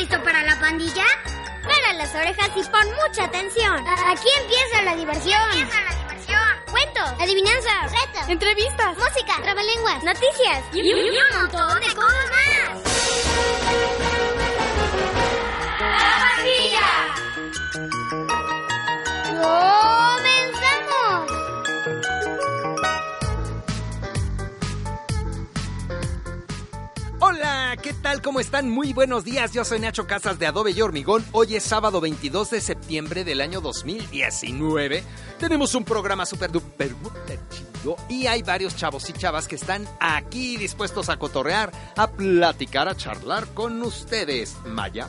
[0.00, 1.04] listo para la pandilla?
[1.62, 3.84] Para las orejas y pon mucha atención.
[4.06, 5.42] Aquí empieza la diversión.
[5.52, 6.40] Empieza la diversión.
[6.70, 12.89] Cuentos, adivinanzas, retos, entrevistas, música, trabalenguas, noticias y, y un montón de cosas más.
[28.00, 28.22] Tal?
[28.22, 28.70] ¿Cómo están?
[28.70, 29.52] Muy buenos días.
[29.52, 31.24] Yo soy Nacho Casas de Adobe y Hormigón.
[31.32, 35.04] Hoy es sábado 22 de septiembre del año 2019.
[35.38, 39.86] Tenemos un programa súper duper duper chido y hay varios chavos y chavas que están
[40.00, 44.56] aquí dispuestos a cotorrear, a platicar, a charlar con ustedes.
[44.64, 45.08] Maya.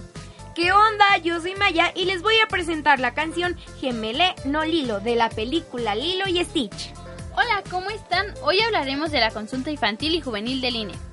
[0.53, 1.17] ¿Qué onda?
[1.23, 5.29] Yo soy Maya y les voy a presentar la canción Gemele no Lilo de la
[5.29, 6.93] película Lilo y Stitch.
[7.33, 8.33] Hola, ¿cómo están?
[8.43, 11.10] Hoy hablaremos de la consulta infantil y juvenil del INE.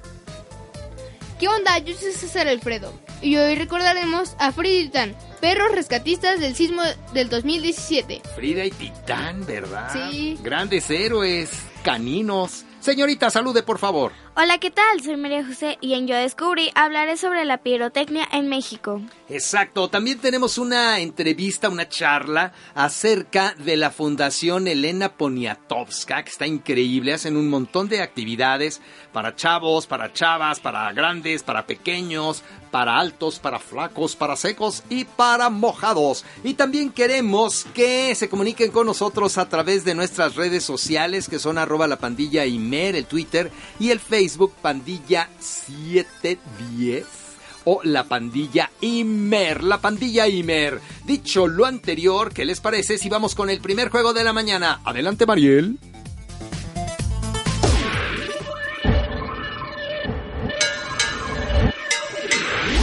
[1.39, 1.79] ¿Qué onda?
[1.79, 6.83] Yo soy César Alfredo y hoy recordaremos a Frida y Titán, perros rescatistas del sismo
[7.13, 8.23] del 2017.
[8.35, 9.93] Frida y Titán, ¿verdad?
[9.93, 10.37] Sí.
[10.43, 11.51] Grandes héroes,
[11.85, 12.65] caninos.
[12.81, 14.13] Señorita, salude, por favor.
[14.41, 15.03] Hola, ¿qué tal?
[15.03, 19.03] Soy María José y en Yo Descubrí hablaré sobre la pirotecnia en México.
[19.29, 26.47] Exacto, también tenemos una entrevista, una charla acerca de la Fundación Elena Poniatowska, que está
[26.47, 28.81] increíble, hacen un montón de actividades
[29.13, 35.05] para chavos, para chavas, para grandes, para pequeños, para altos, para flacos, para secos y
[35.05, 36.25] para mojados.
[36.45, 41.41] Y también queremos que se comuniquen con nosotros a través de nuestras redes sociales, que
[41.41, 43.51] son arroba la pandilla Imer, el Twitter
[43.81, 47.29] y el Facebook Pandilla 710
[47.65, 50.81] o la pandilla Imer, la pandilla Imer.
[51.05, 54.81] Dicho lo anterior, ¿qué les parece si vamos con el primer juego de la mañana?
[54.85, 55.79] Adelante, Mariel.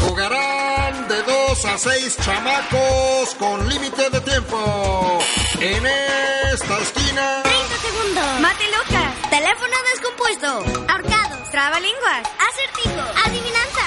[0.01, 5.19] Jugarán de 2 a 6 chamacos con límite de tiempo.
[5.59, 5.83] En
[6.53, 7.41] esta esquina.
[7.43, 8.41] 30 segundos.
[8.41, 10.84] Matelucas, Teléfono descompuesto.
[11.55, 12.99] Trabalenguas, Acertijo.
[13.25, 13.79] Adivinanza.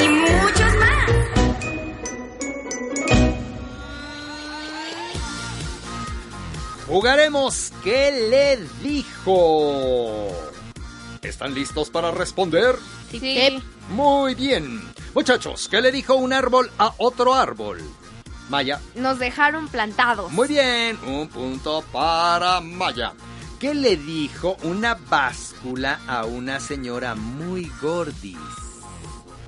[0.00, 1.04] y muchos más.
[6.86, 10.32] Jugaremos ¿Qué le dijo?
[11.20, 12.76] ¿Están listos para responder?
[13.10, 13.62] Sí.
[13.90, 14.95] Muy bien.
[15.16, 17.80] Muchachos, ¿qué le dijo un árbol a otro árbol?
[18.50, 18.82] Maya.
[18.96, 20.30] Nos dejaron plantados.
[20.30, 23.14] Muy bien, un punto para Maya.
[23.58, 28.36] ¿Qué le dijo una báscula a una señora muy gordis?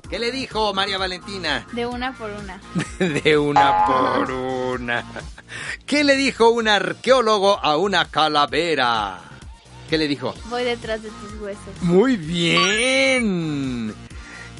[0.09, 1.67] ¿Qué le dijo María Valentina?
[1.71, 2.59] De una por una.
[2.97, 5.05] De una por una.
[5.85, 9.19] ¿Qué le dijo un arqueólogo a una calavera?
[9.87, 10.33] ¿Qué le dijo?
[10.49, 11.81] Voy detrás de tus huesos.
[11.81, 13.93] Muy bien.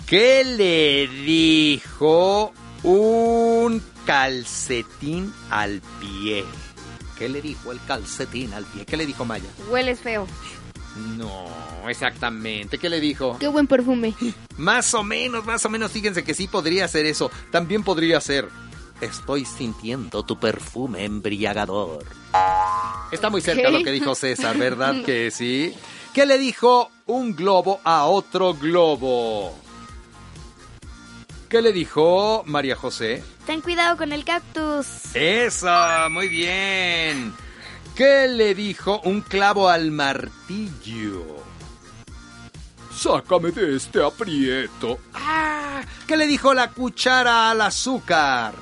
[0.10, 6.44] ¿Qué le dijo un calcetín al pie?
[7.16, 8.88] ¿Qué le dijo el calcetín al pie?
[8.88, 9.48] ¿Qué le dijo Maya?
[9.70, 10.26] Hueles feo.
[11.16, 11.46] No,
[11.88, 12.80] exactamente.
[12.80, 13.38] ¿Qué le dijo?
[13.40, 14.16] Qué buen perfume.
[14.58, 17.30] Más o menos, más o menos, fíjense que sí podría ser eso.
[17.52, 18.50] También podría ser.
[19.02, 22.04] Estoy sintiendo tu perfume embriagador.
[23.12, 23.72] Está muy cerca ¿Qué?
[23.72, 25.72] lo que dijo César, ¿verdad que sí?
[26.16, 29.69] ¿Qué le dijo un globo a otro globo?
[31.50, 33.24] ¿Qué le dijo María José?
[33.48, 35.16] Ten cuidado con el cactus.
[35.16, 37.34] Esa, muy bien.
[37.96, 41.26] ¿Qué le dijo un clavo al martillo?
[42.96, 45.00] Sácame de este aprieto.
[45.16, 48.54] Ah, ¿qué le dijo la cuchara al azúcar?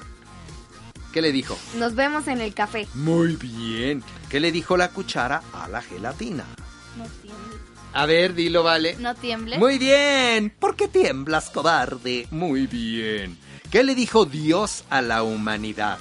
[1.12, 1.58] ¿Qué le dijo?
[1.76, 2.88] Nos vemos en el café.
[2.94, 4.02] Muy bien.
[4.30, 6.46] ¿Qué le dijo la cuchara a la gelatina?
[6.98, 7.57] No tiembles.
[7.94, 8.96] A ver, dilo, vale.
[9.00, 9.60] No tiembles.
[9.60, 10.50] Muy bien.
[10.60, 12.28] ¿Por qué tiemblas, cobarde?
[12.32, 13.38] Muy bien.
[13.72, 15.98] ¿Qué le dijo Dios a la humanidad?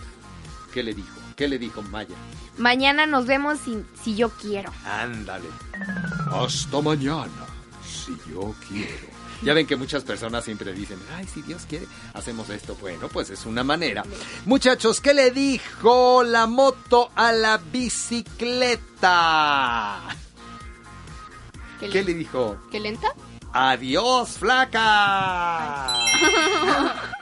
[0.72, 1.16] ¿Qué le dijo?
[1.36, 2.14] ¿Qué le dijo Maya?
[2.58, 4.72] Mañana nos vemos si, si yo quiero.
[4.84, 5.48] Ándale.
[6.30, 7.46] Hasta mañana,
[7.84, 9.16] si yo quiero.
[9.42, 12.74] Ya ven que muchas personas siempre dicen, ay, si Dios quiere, hacemos esto.
[12.80, 14.02] Bueno, pues es una manera.
[14.46, 18.86] Muchachos, ¿qué le dijo la moto a la bicicleta?
[21.80, 22.58] ¿Qué, ¿Qué le dijo?
[22.70, 23.14] ¿Qué lenta?
[23.52, 25.96] Adiós, flaca.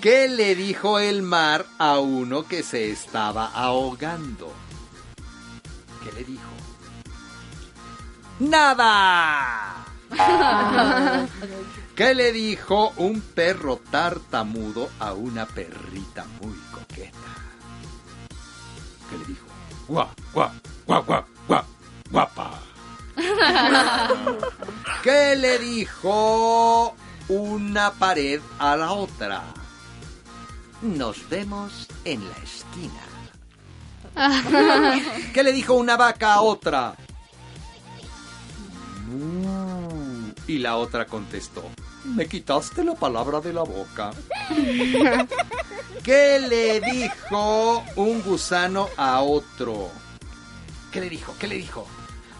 [0.00, 4.50] ¿Qué le dijo el mar a uno que se estaba ahogando?
[6.02, 6.48] ¿Qué le dijo?
[8.38, 9.84] ¡Nada!
[11.94, 17.18] ¿Qué le dijo un perro tartamudo a una perrita muy coqueta?
[19.10, 19.46] ¿Qué le dijo?
[19.86, 20.50] Guau, guau,
[20.86, 21.64] guau, guau, guau,
[22.10, 22.69] guapa.
[25.02, 26.94] ¿Qué le dijo
[27.28, 29.42] una pared a la otra?
[30.82, 33.02] Nos vemos en la esquina.
[35.32, 36.94] ¿Qué le dijo una vaca a otra?
[40.46, 41.64] Y la otra contestó,
[42.04, 44.12] me quitaste la palabra de la boca.
[46.02, 49.90] ¿Qué le dijo un gusano a otro?
[50.90, 51.34] ¿Qué le dijo?
[51.38, 51.86] ¿Qué le dijo?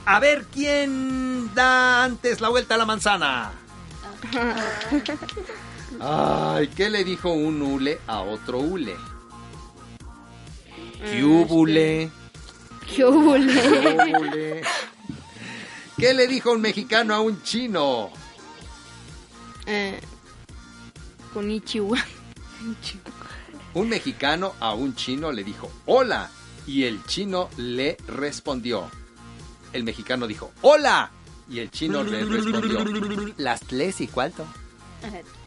[0.06, 3.52] A ver quién da antes la vuelta a la manzana.
[6.00, 8.97] Ay, ¿qué le dijo un hule a otro hule?
[11.02, 12.11] ¿Qué húbule?
[12.94, 13.47] ¡Qué hule!
[13.47, 14.62] ¿Qué húbule?
[15.97, 18.11] ¿Qué le dijo un mexicano a un chino?
[19.67, 20.00] Eh,
[21.32, 21.99] Konichiwa.
[23.75, 26.31] Un mexicano a un chino le dijo, hola.
[26.67, 28.91] Y el chino le respondió.
[29.72, 31.11] El mexicano dijo, hola.
[31.49, 34.46] Y el chino le respondió, las tres y cuánto.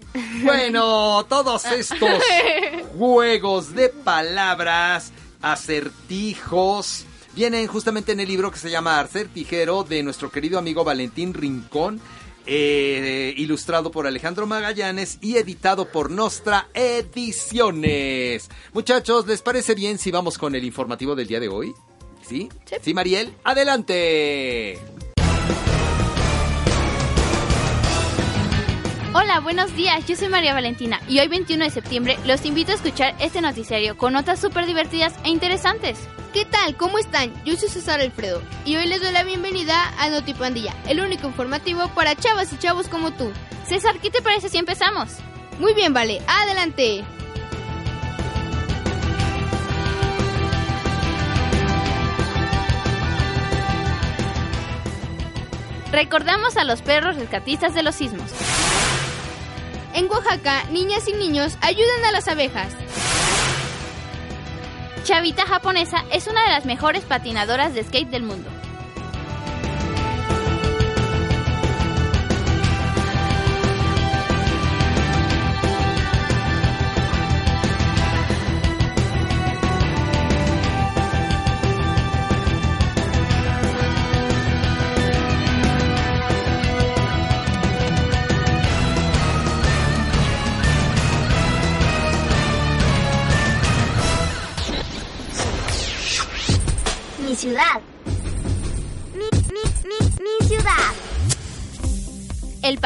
[0.43, 2.21] Bueno, todos estos
[2.97, 5.11] juegos de palabras,
[5.41, 7.05] acertijos,
[7.35, 11.99] vienen justamente en el libro que se llama Acertijero de nuestro querido amigo Valentín Rincón,
[12.45, 18.49] eh, ilustrado por Alejandro Magallanes y editado por Nostra Ediciones.
[18.73, 21.73] Muchachos, ¿les parece bien si vamos con el informativo del día de hoy?
[22.23, 22.49] ¿Sí?
[22.81, 24.79] Sí, Mariel, adelante.
[29.13, 32.75] Hola, buenos días, yo soy María Valentina y hoy 21 de septiembre los invito a
[32.75, 35.99] escuchar este noticiario con notas súper divertidas e interesantes.
[36.33, 36.75] ¿Qué tal?
[36.77, 37.31] ¿Cómo están?
[37.45, 41.89] Yo soy César Alfredo y hoy les doy la bienvenida a Notipandilla, el único informativo
[41.89, 43.31] para chavas y chavos como tú.
[43.67, 45.09] César, ¿qué te parece si empezamos?
[45.59, 47.03] Muy bien, vale, adelante.
[55.93, 58.31] Recordamos a los perros rescatistas de los sismos.
[59.93, 62.73] En Oaxaca, niñas y niños ayudan a las abejas.
[65.03, 68.49] Chavita japonesa es una de las mejores patinadoras de skate del mundo.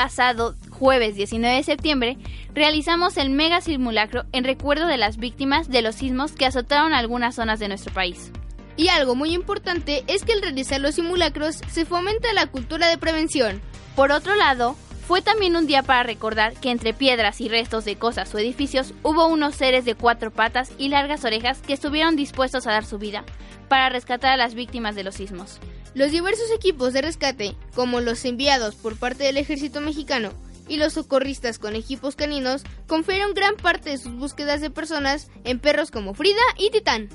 [0.07, 2.17] Pasado jueves 19 de septiembre
[2.53, 7.35] realizamos el mega simulacro en recuerdo de las víctimas de los sismos que azotaron algunas
[7.35, 8.31] zonas de nuestro país.
[8.77, 12.97] Y algo muy importante es que al realizar los simulacros se fomenta la cultura de
[12.97, 13.61] prevención.
[13.97, 17.97] Por otro lado, fue también un día para recordar que entre piedras y restos de
[17.97, 22.65] cosas o edificios hubo unos seres de cuatro patas y largas orejas que estuvieron dispuestos
[22.65, 23.25] a dar su vida
[23.67, 25.59] para rescatar a las víctimas de los sismos.
[25.97, 30.29] Los diversos equipos de rescate, como los enviados por parte del ejército mexicano
[30.67, 35.57] y los socorristas con equipos caninos, confieren gran parte de sus búsquedas de personas en
[35.57, 37.09] perros como Frida y Titán.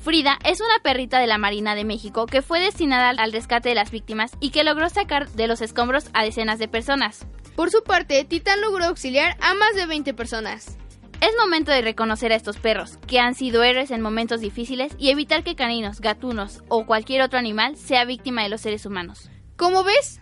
[0.00, 3.76] Frida es una perrita de la Marina de México que fue destinada al rescate de
[3.76, 7.28] las víctimas y que logró sacar de los escombros a decenas de personas.
[7.54, 10.79] Por su parte, Titán logró auxiliar a más de 20 personas.
[11.20, 15.10] Es momento de reconocer a estos perros, que han sido héroes en momentos difíciles, y
[15.10, 19.28] evitar que caninos, gatunos o cualquier otro animal sea víctima de los seres humanos.
[19.56, 20.20] ¿Cómo ves?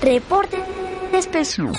[0.00, 0.62] Reporte
[1.12, 1.72] especial.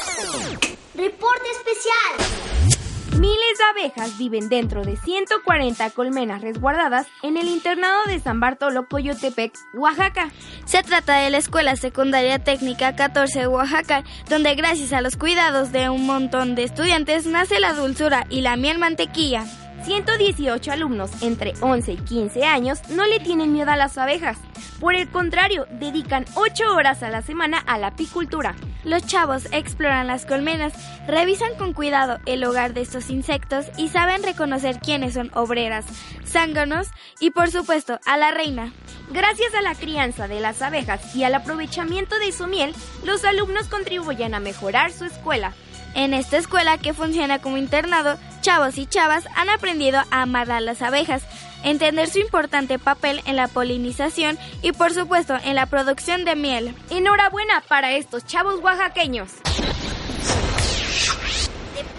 [0.93, 2.80] Reporte especial.
[3.19, 8.87] Miles de abejas viven dentro de 140 colmenas resguardadas en el internado de San Bartolo
[8.87, 10.31] Coyotepec, Oaxaca.
[10.65, 15.71] Se trata de la Escuela Secundaria Técnica 14 de Oaxaca, donde gracias a los cuidados
[15.71, 19.45] de un montón de estudiantes nace la dulzura y la miel mantequilla.
[19.83, 24.37] 118 alumnos entre 11 y 15 años no le tienen miedo a las abejas.
[24.79, 28.55] Por el contrario, dedican 8 horas a la semana a la apicultura.
[28.83, 30.73] Los chavos exploran las colmenas,
[31.07, 35.85] revisan con cuidado el hogar de estos insectos y saben reconocer quiénes son obreras,
[36.25, 36.87] zánganos
[37.19, 38.73] y por supuesto a la reina.
[39.11, 42.73] Gracias a la crianza de las abejas y al aprovechamiento de su miel,
[43.03, 45.53] los alumnos contribuyen a mejorar su escuela.
[45.93, 50.59] En esta escuela que funciona como internado, chavos y chavas han aprendido a amar a
[50.61, 51.23] las abejas,
[51.63, 56.75] entender su importante papel en la polinización y por supuesto en la producción de miel.
[56.89, 59.31] Enhorabuena para estos chavos oaxaqueños.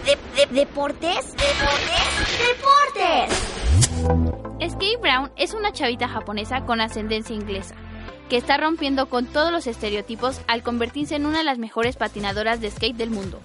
[0.05, 1.33] De- de- de- ¿Deportes?
[1.33, 2.47] ¿Deportes?
[2.47, 4.71] ¡Deportes!
[4.71, 7.75] Skate Brown es una chavita japonesa con ascendencia inglesa,
[8.29, 12.59] que está rompiendo con todos los estereotipos al convertirse en una de las mejores patinadoras
[12.61, 13.41] de skate del mundo.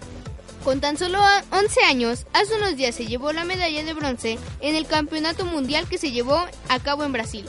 [0.65, 4.38] Con tan solo a- 11 años, hace unos días se llevó la medalla de bronce
[4.61, 7.47] en el campeonato mundial que se llevó a cabo en Brasil.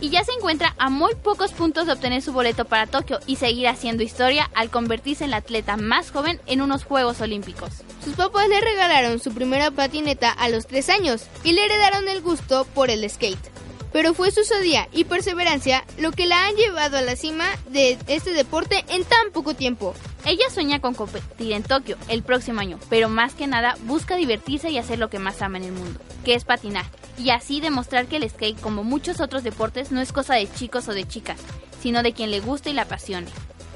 [0.00, 3.36] Y ya se encuentra a muy pocos puntos de obtener su boleto para Tokio y
[3.36, 7.70] seguir haciendo historia al convertirse en la atleta más joven en unos Juegos Olímpicos.
[8.04, 12.20] Sus papás le regalaron su primera patineta a los 3 años y le heredaron el
[12.20, 13.50] gusto por el skate.
[13.92, 17.98] Pero fue su osadía y perseverancia lo que la han llevado a la cima de
[18.06, 19.94] este deporte en tan poco tiempo.
[20.24, 24.70] Ella sueña con competir en Tokio el próximo año, pero más que nada busca divertirse
[24.70, 26.84] y hacer lo que más ama en el mundo, que es patinar,
[27.16, 30.88] y así demostrar que el skate, como muchos otros deportes, no es cosa de chicos
[30.88, 31.40] o de chicas,
[31.80, 33.28] sino de quien le guste y la apasione.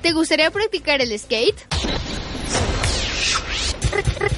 [0.03, 1.61] ¿Te gustaría practicar el skate?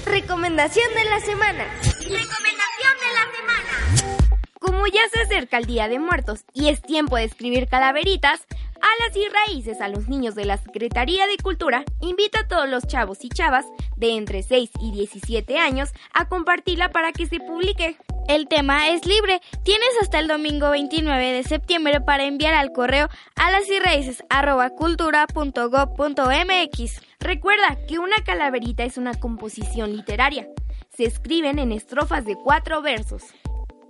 [0.05, 1.65] Recomendación de la semana.
[2.01, 4.21] Recomendación de la semana.
[4.61, 8.47] Como ya se acerca el Día de Muertos y es tiempo de escribir calaveritas,
[8.85, 12.87] Alas y Raíces a los niños de la Secretaría de Cultura invita a todos los
[12.87, 13.65] chavos y chavas
[13.97, 17.97] de entre 6 y 17 años a compartirla para que se publique.
[18.29, 19.41] El tema es libre.
[19.63, 24.23] Tienes hasta el domingo 29 de septiembre para enviar al correo a las y raíces
[24.29, 27.01] arroba cultura punto gob punto mx.
[27.21, 30.47] Recuerda que una calaverita es una composición literaria.
[30.95, 33.23] Se escriben en estrofas de cuatro versos.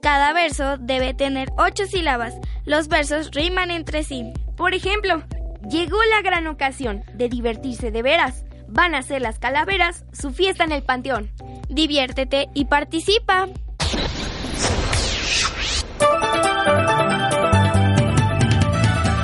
[0.00, 2.34] Cada verso debe tener ocho sílabas.
[2.64, 4.32] Los versos riman entre sí.
[4.56, 5.23] Por ejemplo,
[5.68, 8.44] llegó la gran ocasión de divertirse de veras.
[8.68, 11.30] Van a hacer las calaveras su fiesta en el panteón.
[11.68, 13.49] Diviértete y participa.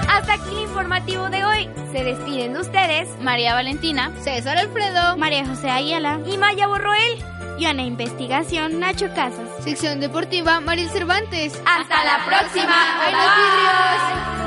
[0.09, 1.69] Hasta aquí el informativo de hoy.
[1.93, 7.19] Se despiden de ustedes María Valentina, César Alfredo, María José Ayala y Maya Borroel.
[7.59, 9.49] y investigación Nacho Casas.
[9.63, 11.61] sección deportiva Maril Cervantes.
[11.67, 12.97] Hasta la próxima.
[13.05, 14.40] ¡Buenos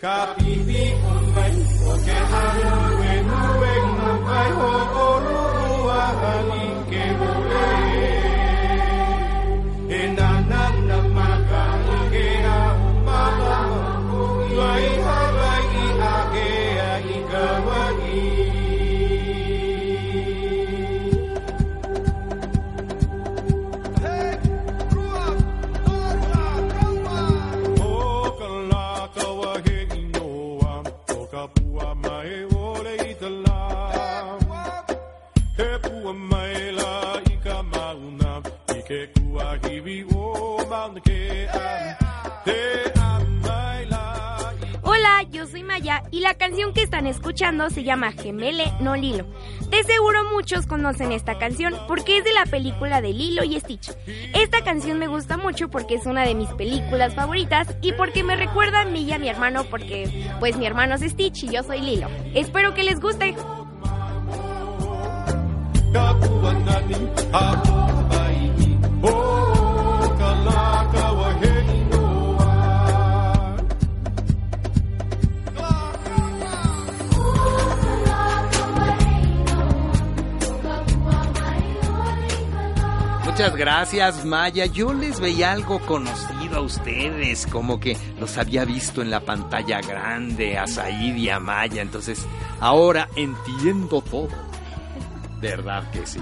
[0.00, 1.07] Capítulo
[44.82, 49.26] Hola, yo soy Maya y la canción que están escuchando se llama Gemele no Lilo.
[49.70, 53.90] De seguro muchos conocen esta canción porque es de la película de Lilo y Stitch.
[54.34, 58.36] Esta canción me gusta mucho porque es una de mis películas favoritas y porque me
[58.36, 61.62] recuerda a mí y a mi hermano porque pues mi hermano es Stitch y yo
[61.62, 62.08] soy Lilo.
[62.34, 63.36] Espero que les guste.
[83.38, 84.66] Muchas gracias, Maya.
[84.66, 89.80] Yo les veía algo conocido a ustedes, como que los había visto en la pantalla
[89.80, 91.80] grande, a Said y a Maya.
[91.80, 92.26] Entonces,
[92.58, 94.47] ahora entiendo todo.
[95.40, 96.20] ¿Verdad que sí?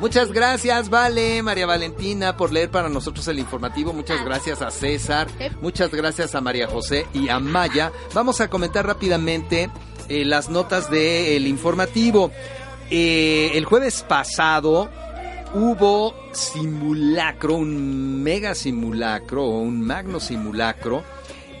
[0.00, 3.92] Muchas gracias, Vale, María Valentina, por leer para nosotros el informativo.
[3.92, 5.28] Muchas gracias a César.
[5.62, 7.90] Muchas gracias a María José y a Maya.
[8.12, 9.70] Vamos a comentar rápidamente
[10.08, 12.30] eh, las notas del informativo.
[12.90, 14.90] Eh, el jueves pasado
[15.54, 21.02] hubo simulacro, un mega simulacro, o un magno simulacro,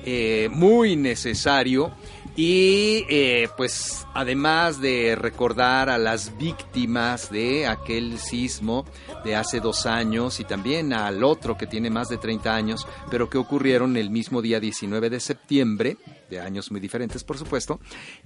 [0.04, 1.92] eh, muy necesario.
[2.36, 8.84] Y eh, pues además de recordar a las víctimas de aquel sismo
[9.24, 13.28] de hace dos años y también al otro que tiene más de 30 años, pero
[13.28, 15.96] que ocurrieron el mismo día 19 de septiembre,
[16.30, 17.80] de años muy diferentes por supuesto,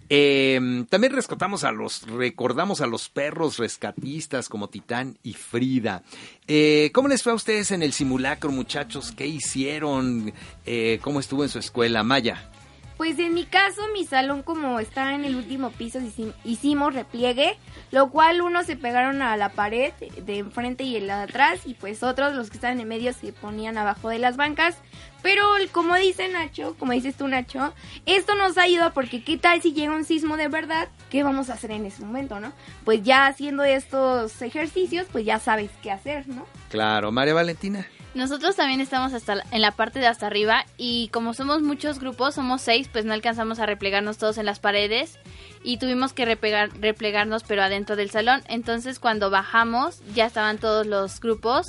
[0.08, 6.02] eh, también rescatamos a los, recordamos a los perros rescatistas como Titán y Frida.
[6.46, 9.12] Eh, ¿Cómo les fue a ustedes en el simulacro, muchachos?
[9.12, 10.32] ¿Qué hicieron?
[10.66, 12.50] Eh, ¿Cómo estuvo en su escuela, Maya?
[12.96, 17.58] Pues en mi caso, mi salón como está en el último piso, hici- hicimos repliegue,
[17.90, 19.92] lo cual unos se pegaron a la pared
[20.24, 23.32] de enfrente y el de atrás, y pues otros, los que estaban en medio, se
[23.32, 24.76] ponían abajo de las bancas.
[25.22, 27.72] Pero como dice Nacho, como dices tú Nacho,
[28.06, 31.54] esto nos ayuda porque qué tal si llega un sismo de verdad, ¿qué vamos a
[31.54, 32.52] hacer en ese momento, no?
[32.84, 36.46] Pues ya haciendo estos ejercicios, pues ya sabes qué hacer, ¿no?
[36.68, 37.86] Claro, María Valentina.
[38.14, 41.98] Nosotros también estamos hasta la- en la parte de hasta arriba y como somos muchos
[41.98, 45.18] grupos, somos seis, pues no alcanzamos a replegarnos todos en las paredes
[45.64, 48.42] y tuvimos que replegar- replegarnos pero adentro del salón.
[48.48, 51.66] Entonces cuando bajamos ya estaban todos los grupos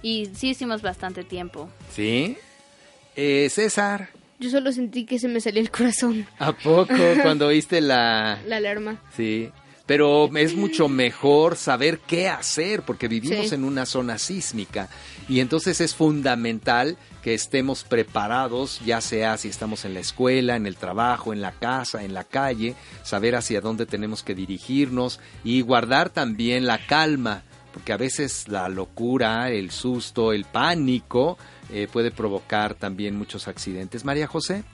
[0.00, 1.68] y sí hicimos bastante tiempo.
[1.92, 2.36] ¿Sí?
[3.16, 7.80] Eh, César, Yo solo sentí que se me salió el corazón, ¿a poco cuando oíste
[7.80, 8.38] la...
[8.46, 9.02] la alarma.
[9.16, 9.50] Sí,
[9.88, 13.54] pero es mucho mejor saber qué hacer porque vivimos Sí.
[13.54, 14.88] en una zona sísmica
[15.28, 20.66] y entonces es fundamental que estemos preparados, ya sea si estamos en la escuela, en
[20.66, 25.62] el trabajo, en la casa, en la calle, saber hacia dónde tenemos que dirigirnos y
[25.62, 27.42] guardar también la calma,
[27.72, 31.38] porque a veces la locura, el susto, el pánico
[31.70, 34.04] eh, puede provocar también muchos accidentes.
[34.04, 34.64] María José.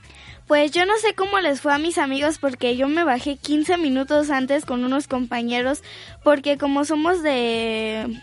[0.46, 3.78] Pues yo no sé cómo les fue a mis amigos porque yo me bajé 15
[3.78, 5.82] minutos antes con unos compañeros
[6.22, 8.20] porque como somos de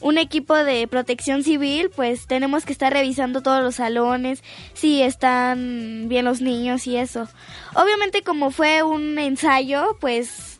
[0.00, 6.06] un equipo de protección civil, pues tenemos que estar revisando todos los salones, si están
[6.08, 7.28] bien los niños y eso.
[7.74, 10.57] Obviamente como fue un ensayo, pues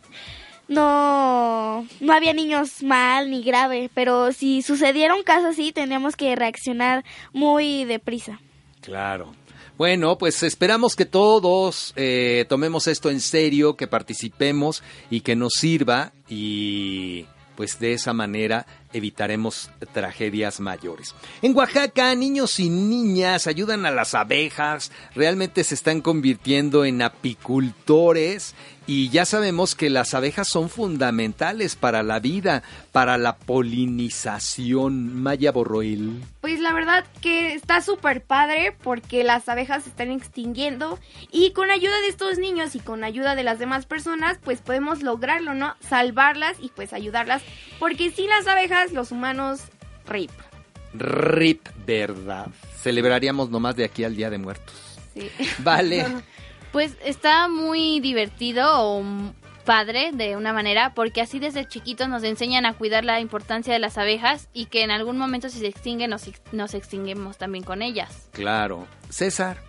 [0.68, 6.36] no no había niños mal ni grave, pero si sucediera un caso así, tendríamos que
[6.36, 8.40] reaccionar muy deprisa.
[8.80, 9.34] Claro.
[9.76, 15.52] Bueno, pues esperamos que todos eh, tomemos esto en serio, que participemos y que nos
[15.54, 21.14] sirva y pues de esa manera evitaremos tragedias mayores.
[21.42, 28.54] En Oaxaca, niños y niñas ayudan a las abejas, realmente se están convirtiendo en apicultores
[28.88, 35.14] y ya sabemos que las abejas son fundamentales para la vida, para la polinización.
[35.22, 36.24] Maya Borroil.
[36.40, 40.98] Pues la verdad que está súper padre porque las abejas se están extinguiendo
[41.30, 45.02] y con ayuda de estos niños y con ayuda de las demás personas pues podemos
[45.02, 45.74] lograrlo, ¿no?
[45.80, 47.42] Salvarlas y pues ayudarlas
[47.78, 49.60] porque sin las abejas los humanos
[50.06, 50.30] rip.
[50.94, 52.48] RIP, ¿verdad?
[52.80, 54.98] Celebraríamos nomás de aquí al Día de Muertos.
[55.14, 55.30] Sí.
[55.58, 56.06] Vale.
[56.70, 59.02] Pues está muy divertido o
[59.64, 63.78] padre de una manera porque así desde chiquitos nos enseñan a cuidar la importancia de
[63.78, 67.80] las abejas y que en algún momento si se extinguen nos, nos extinguemos también con
[67.80, 68.28] ellas.
[68.32, 68.86] Claro.
[69.08, 69.62] César.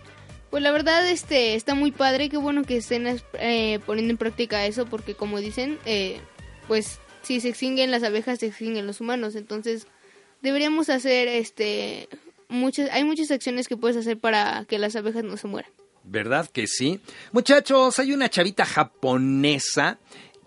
[0.50, 4.66] Pues la verdad, este, está muy padre, qué bueno que estén eh, poniendo en práctica
[4.66, 6.20] eso, porque como dicen, eh,
[6.66, 6.98] pues
[7.30, 9.86] si se extinguen las abejas, se extinguen los humanos, entonces
[10.42, 12.08] deberíamos hacer, este,
[12.48, 15.70] muchas, hay muchas acciones que puedes hacer para que las abejas no se mueran.
[16.02, 16.98] ¿Verdad que sí?
[17.30, 20.00] Muchachos, hay una chavita japonesa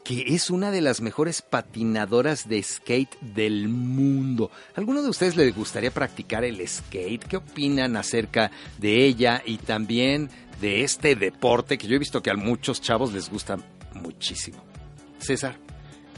[0.03, 4.51] que es una de las mejores patinadoras de skate del mundo.
[4.75, 7.23] ¿Alguno de ustedes le gustaría practicar el skate?
[7.23, 12.29] ¿Qué opinan acerca de ella y también de este deporte que yo he visto que
[12.31, 13.57] a muchos chavos les gusta
[13.93, 14.61] muchísimo?
[15.19, 15.55] César.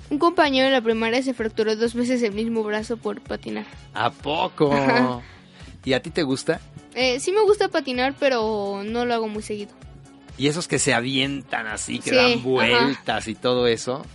[0.10, 3.66] Un compañero en la primaria se fracturó dos veces el mismo brazo por patinar.
[3.94, 5.24] ¿A poco?
[5.84, 6.62] ¿Y a ti te gusta?
[6.94, 9.72] Eh, sí me gusta patinar, pero no lo hago muy seguido.
[10.38, 12.42] Y esos que se avientan así, que Sí, dan ajá.
[12.44, 14.06] vueltas y todo eso.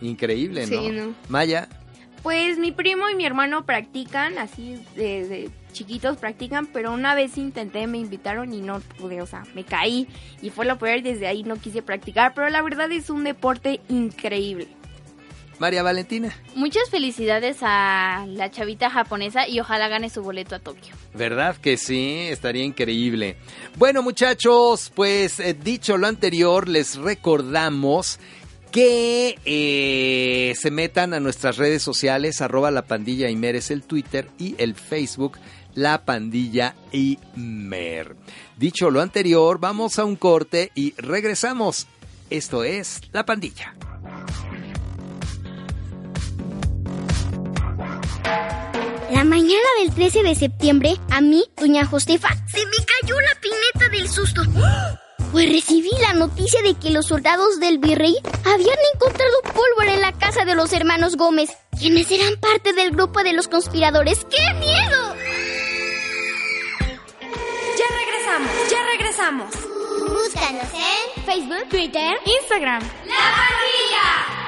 [0.00, 0.82] Increíble, ¿no?
[0.82, 1.14] Sí, ¿no?
[1.28, 1.68] Maya,
[2.22, 7.86] Pues mi primo y mi hermano practican, así desde chiquitos practican, pero una vez intenté,
[7.86, 10.08] me invitaron y no pude, o sea, me caí
[10.42, 13.22] y fue lo peor y desde ahí no quise practicar, pero la verdad es un
[13.22, 14.66] deporte increíble.
[15.58, 16.34] María Valentina.
[16.54, 20.94] Muchas felicidades a la chavita japonesa y ojalá gane su boleto a Tokio.
[21.14, 22.26] ¿Verdad que sí?
[22.28, 23.36] Estaría increíble.
[23.76, 28.18] Bueno, muchachos, pues eh, dicho lo anterior, les recordamos
[28.70, 34.28] que eh, se metan a nuestras redes sociales, arroba la pandilla Imer es el Twitter
[34.38, 35.38] y el Facebook,
[35.74, 38.14] la pandilla Imer.
[38.56, 41.86] Dicho lo anterior, vamos a un corte y regresamos.
[42.30, 43.74] Esto es La Pandilla.
[49.28, 54.08] Mañana del 13 de septiembre, a mí, doña Josefa, se me cayó la pineta del
[54.08, 54.42] susto.
[55.30, 60.12] Pues recibí la noticia de que los soldados del virrey habían encontrado pólvora en la
[60.12, 64.24] casa de los hermanos Gómez, quienes eran parte del grupo de los conspiradores.
[64.24, 65.14] ¡Qué miedo!
[67.76, 69.50] Ya regresamos, ya regresamos.
[70.08, 72.82] Búscanos en Facebook, Twitter, Instagram.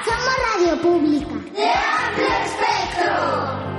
[0.03, 1.31] Somos Radio Pública.
[1.55, 3.70] De amplio espectro.